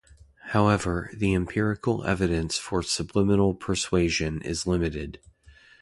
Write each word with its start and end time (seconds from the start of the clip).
However, 0.45 1.11
the 1.15 1.35
empirical 1.35 2.03
evidence 2.05 2.57
for 2.57 2.81
subliminal 2.81 3.53
persuasion 3.53 4.41
is 4.41 4.65
limited. 4.65 5.19